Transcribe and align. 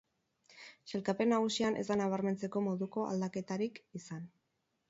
Sailkapen 0.91 1.29
nagusian 1.33 1.77
ez 1.81 1.85
da 1.91 1.99
nabarmentzeko 2.01 2.65
moduko 2.71 3.07
aldaketarik 3.13 3.79
izan. 4.01 4.29